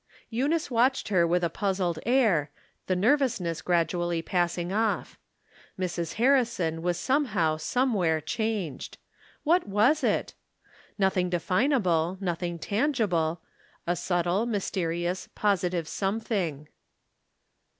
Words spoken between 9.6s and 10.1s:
was